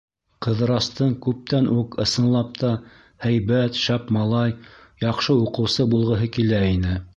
Ҡыҙырастың 0.43 1.11
күптән 1.25 1.67
үк, 1.73 1.97
ысынлап 2.05 2.57
та, 2.63 2.71
һәйбәт, 3.27 3.79
шәп 3.83 4.11
малай, 4.19 4.55
яҡшы 5.07 5.39
уҡыусы 5.47 5.89
булғыһы 5.95 6.35
килә 6.39 6.67
ине. 6.75 6.99